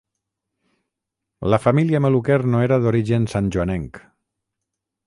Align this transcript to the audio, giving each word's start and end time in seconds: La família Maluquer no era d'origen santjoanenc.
La 1.55 1.59
família 1.65 2.01
Maluquer 2.07 2.39
no 2.55 2.63
era 2.71 2.81
d'origen 2.87 3.31
santjoanenc. 3.37 4.03